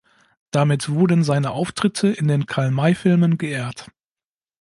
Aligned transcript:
Damit 0.49 0.89
wurden 0.89 1.23
seine 1.23 1.51
Auftritte 1.51 2.07
in 2.07 2.27
den 2.27 2.47
Karl-May-Filmen 2.47 3.37
geehrt. 3.37 3.85